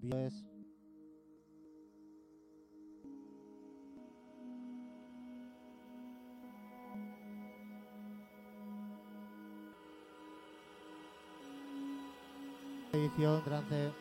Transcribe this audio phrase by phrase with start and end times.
[0.00, 0.44] Pues,
[12.92, 13.92] edición trance.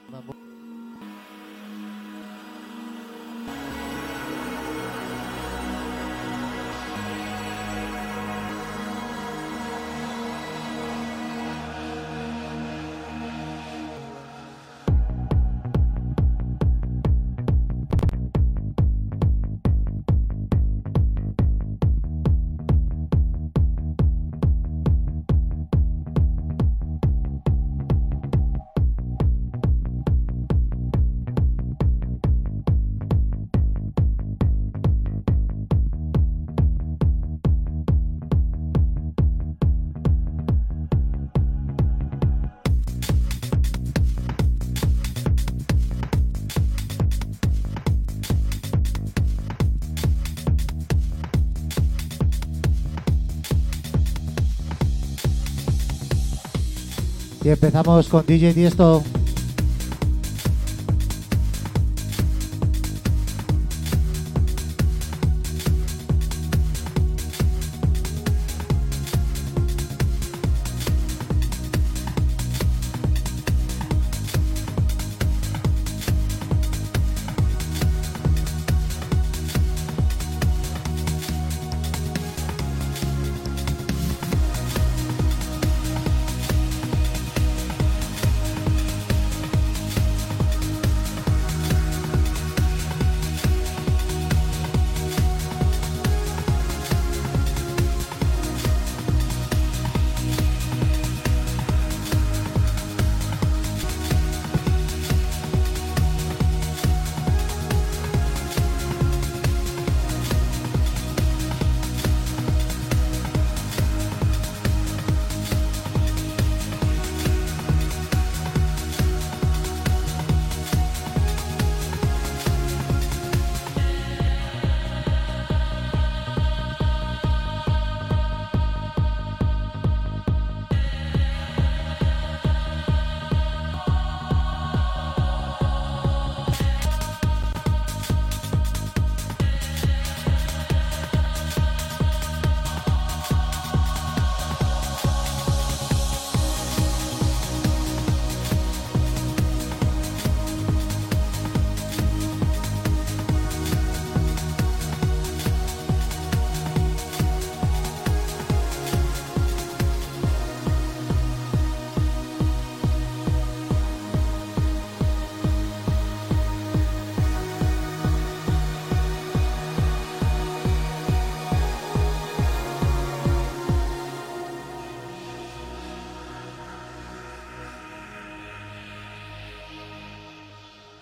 [57.47, 59.01] Y empezamos con DJ Diesto.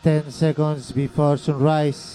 [0.06, 2.15] 10 seconds before sunrise.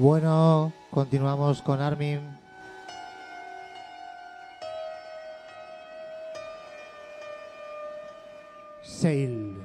[0.00, 2.20] Bueno, continuamos con Armin.
[8.82, 9.58] Sail.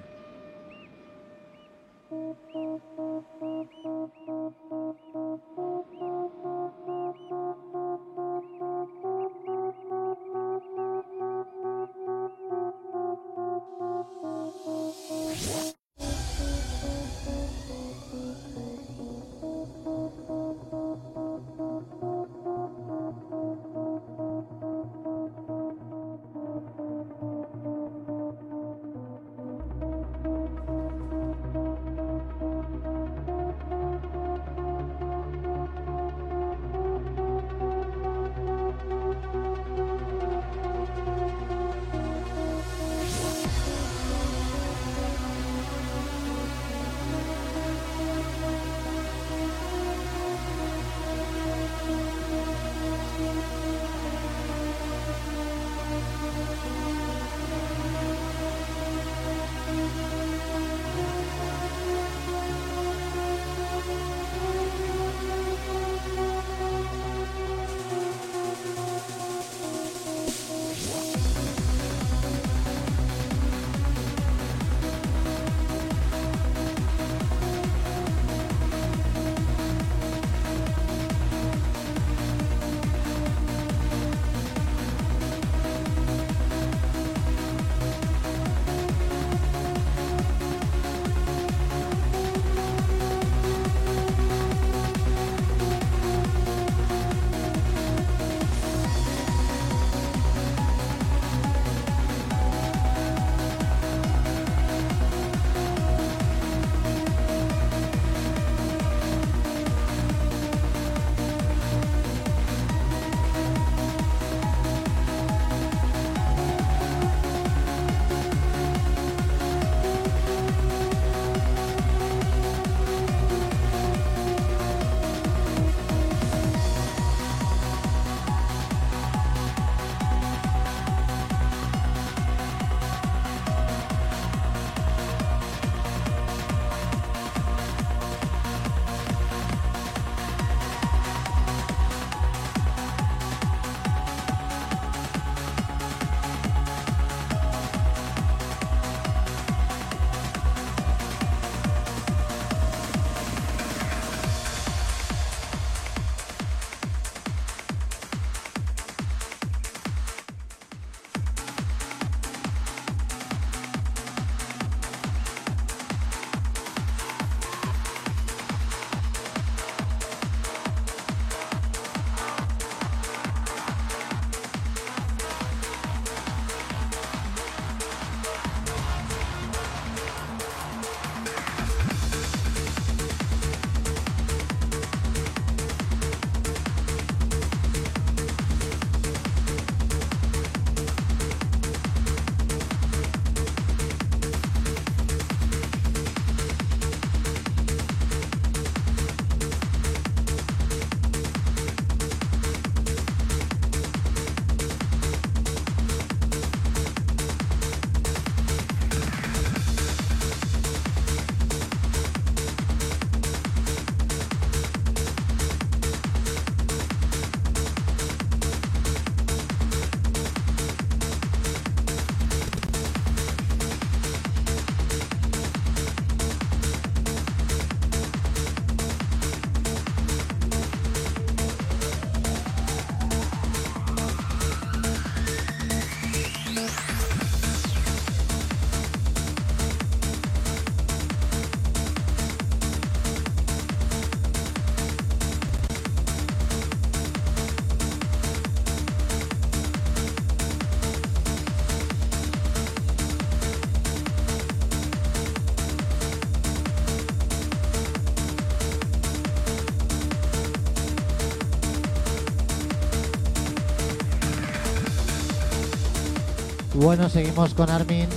[266.76, 268.08] Bueno, seguimos con Armin.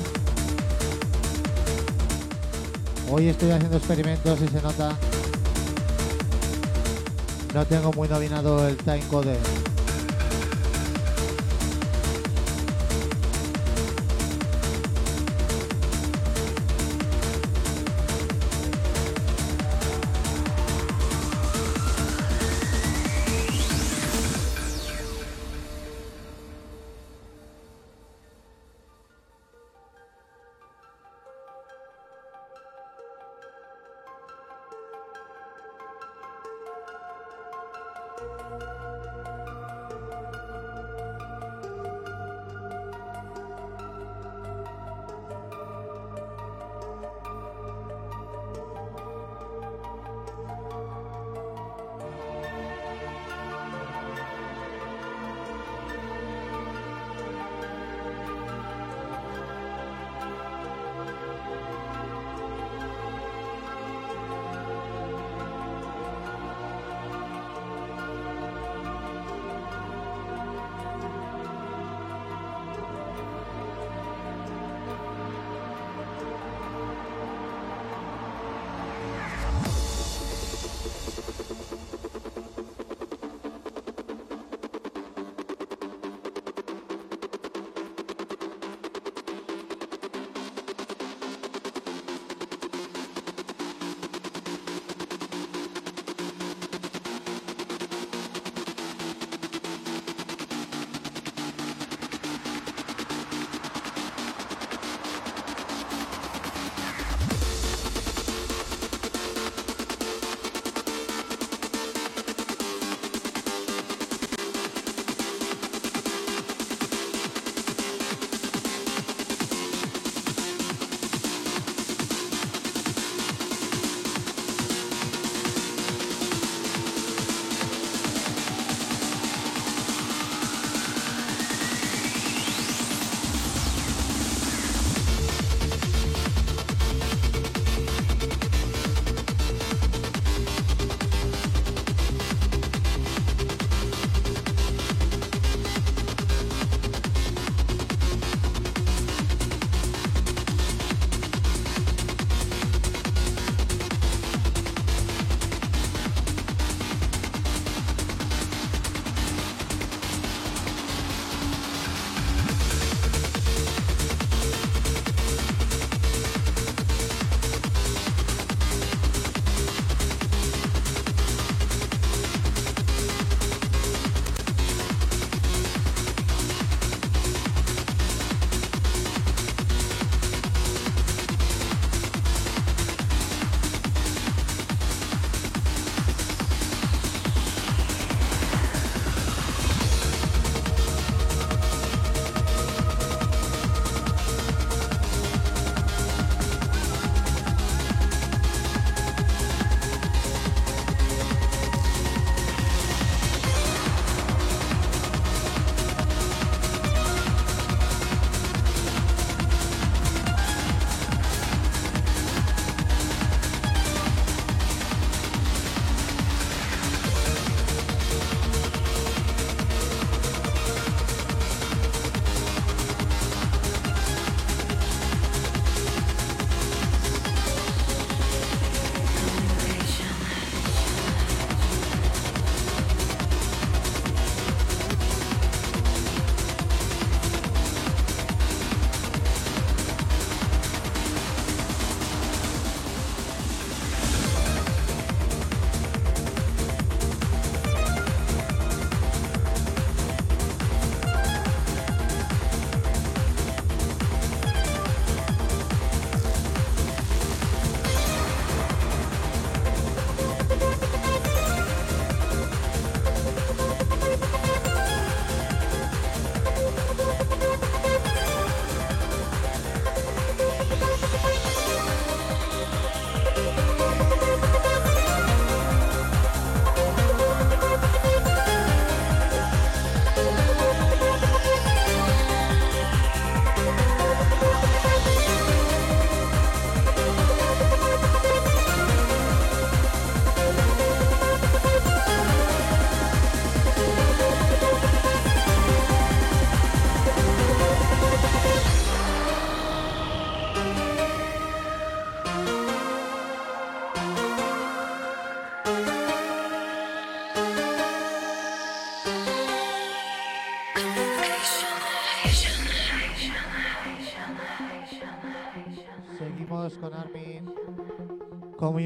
[3.08, 4.96] Hoy estoy haciendo experimentos y se nota.
[7.54, 9.36] No tengo muy dominado el timecode.
[9.36, 9.67] Journey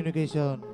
[0.02, 0.71] Communication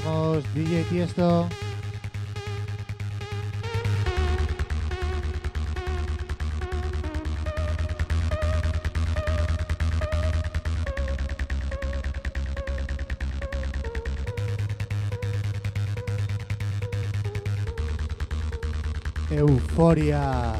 [0.00, 1.48] Continuamos, DJ Tiesto.
[19.30, 20.57] Euforia.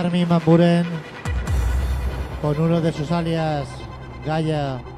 [0.00, 0.86] Y Armin Van Buren
[2.40, 3.68] con uno de sus alias
[4.24, 4.89] Gaia.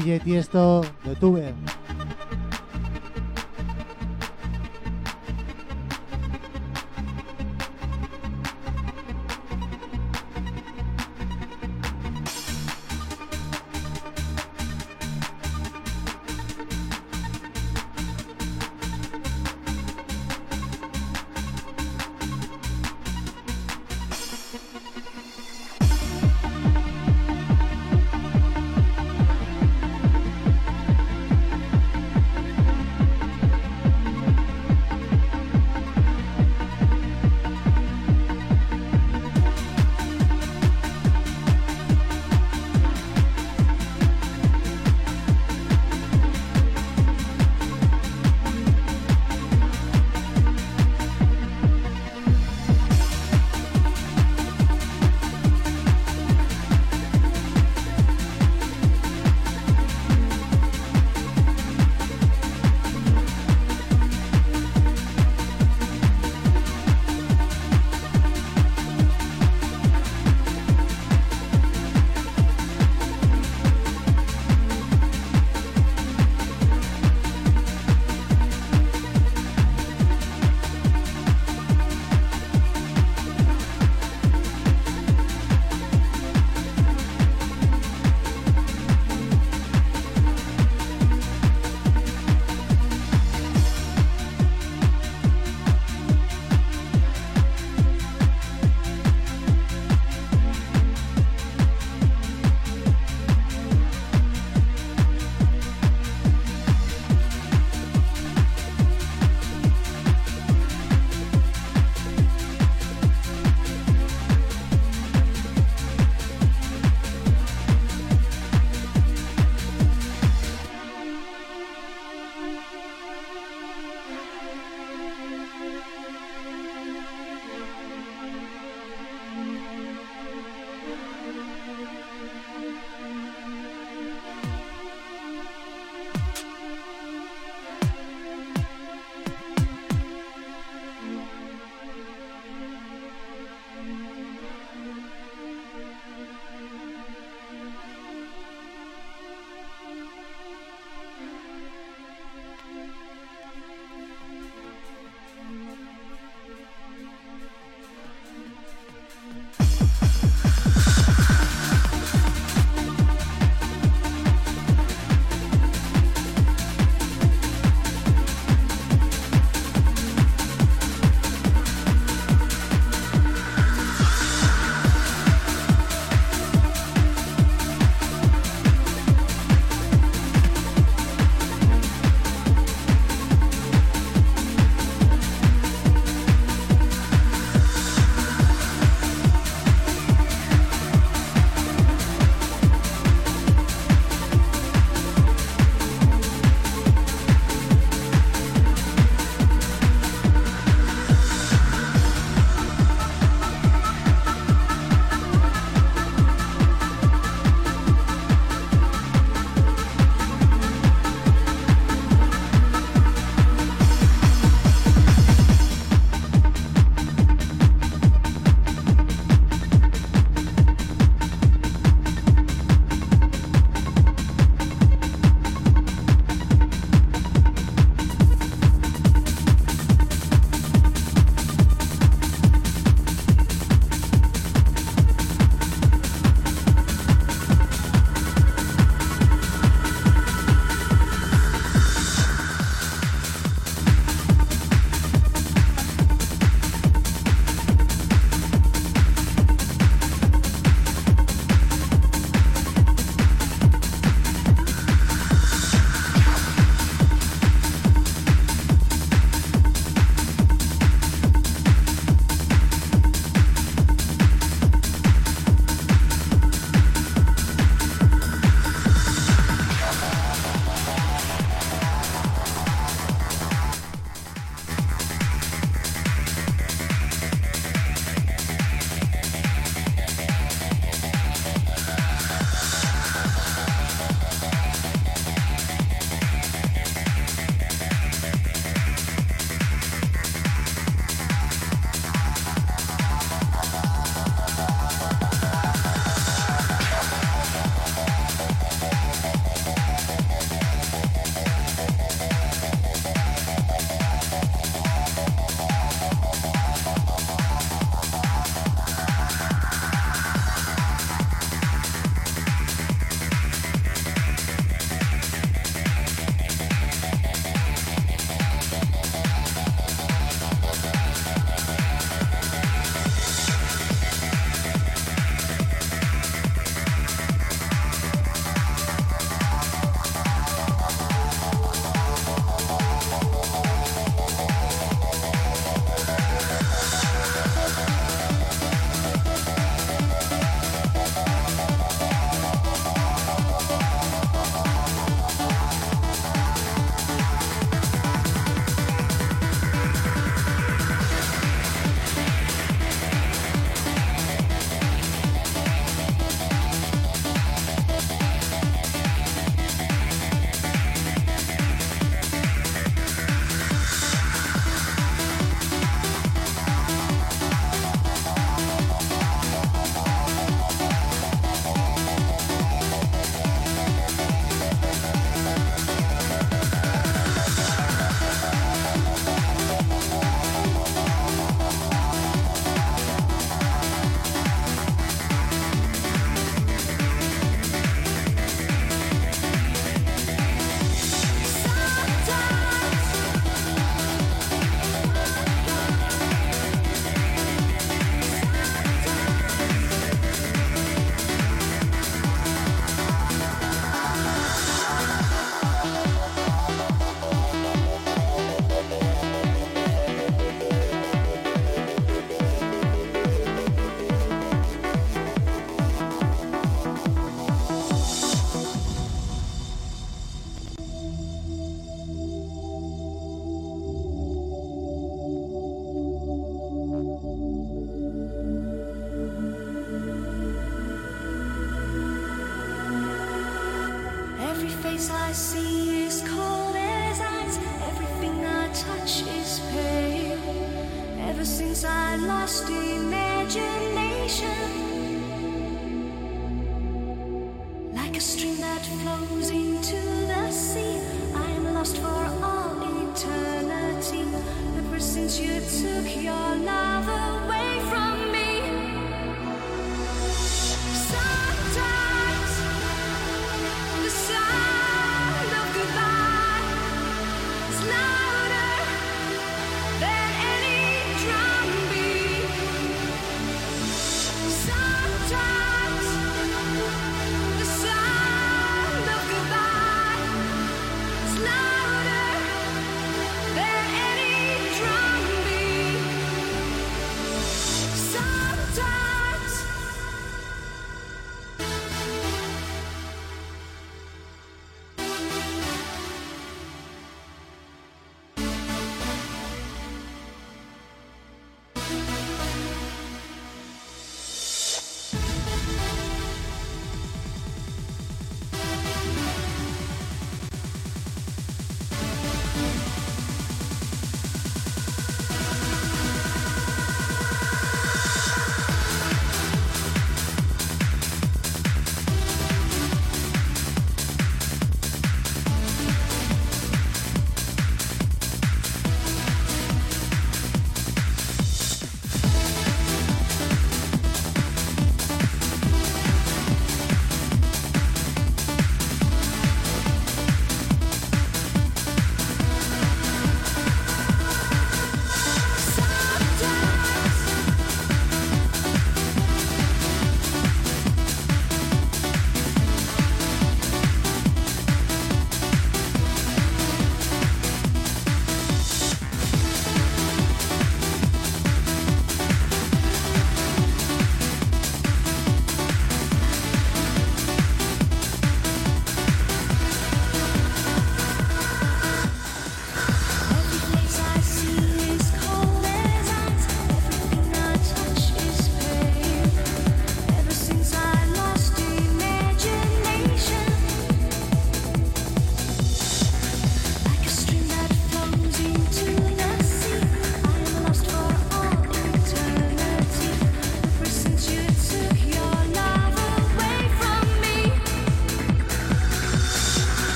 [0.00, 1.52] DJ Tiesto de Tube.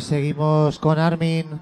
[0.00, 1.60] Seguimos con Armin.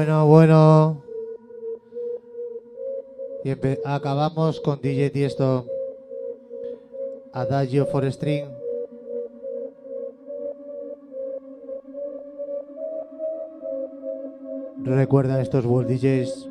[0.00, 1.02] Bueno, bueno.
[3.44, 3.50] Y
[3.84, 5.66] acabamos con DJ Tiesto.
[7.34, 8.48] Adagio for String.
[14.84, 16.49] Recuerda estos World DJs.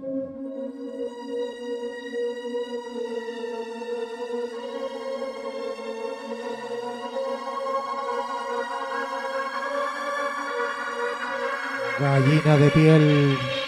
[11.99, 13.58] Gallina de piel.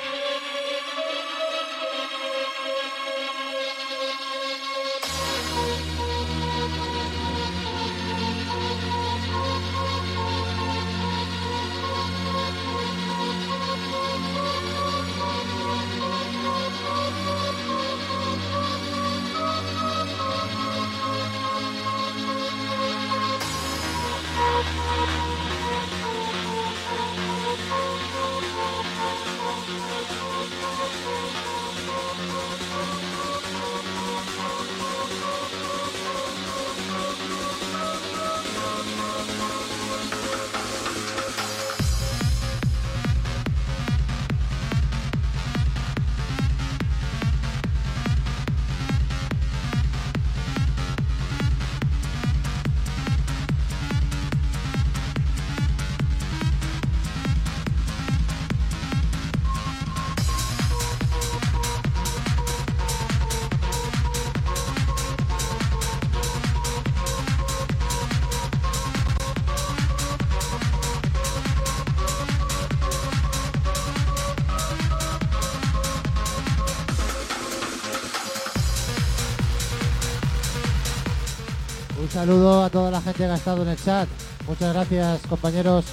[82.31, 84.07] Saludo a toda la gente que ha estado en el chat.
[84.47, 85.83] Muchas gracias, compañeros.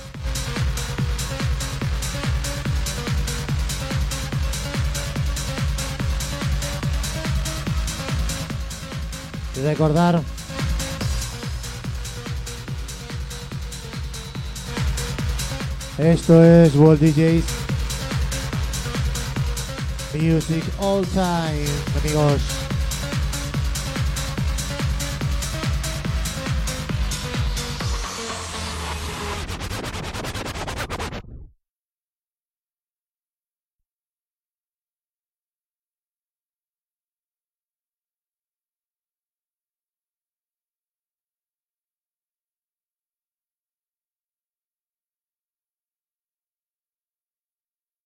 [9.64, 10.22] Recordar
[15.98, 17.44] esto es World DJs
[20.14, 21.66] Music All Time,
[22.00, 22.57] amigos.